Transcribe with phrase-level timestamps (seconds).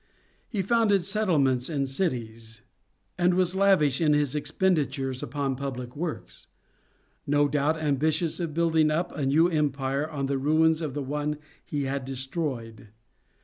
[0.49, 2.63] He founded settlements and cities,
[3.19, 6.47] and was lavish in his expenditures upon public works;
[7.27, 11.37] no doubt ambitious of building up a new empire on the ruins of the one
[11.63, 12.87] he had destroyed.